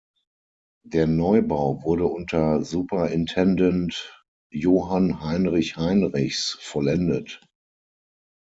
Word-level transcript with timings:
Der 0.83 1.05
Neubau 1.05 1.83
wurde 1.83 2.07
unter 2.07 2.63
Superintendent 2.63 4.23
Johann 4.49 5.21
Heinrich 5.23 5.77
Heinrichs 5.77 6.57
vollendet. 6.59 7.39